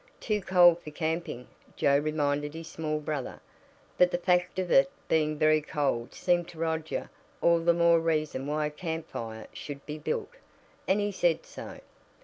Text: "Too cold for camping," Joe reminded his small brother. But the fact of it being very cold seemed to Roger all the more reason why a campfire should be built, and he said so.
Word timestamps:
"Too 0.19 0.41
cold 0.41 0.81
for 0.81 0.89
camping," 0.89 1.47
Joe 1.75 1.95
reminded 1.99 2.55
his 2.55 2.65
small 2.67 2.99
brother. 2.99 3.39
But 3.99 4.09
the 4.09 4.17
fact 4.17 4.57
of 4.57 4.71
it 4.71 4.89
being 5.07 5.37
very 5.37 5.61
cold 5.61 6.15
seemed 6.15 6.47
to 6.47 6.57
Roger 6.57 7.11
all 7.39 7.59
the 7.59 7.71
more 7.75 7.99
reason 7.99 8.47
why 8.47 8.65
a 8.65 8.71
campfire 8.71 9.45
should 9.53 9.85
be 9.85 9.99
built, 9.99 10.31
and 10.87 10.99
he 10.99 11.11
said 11.11 11.45
so. 11.45 11.79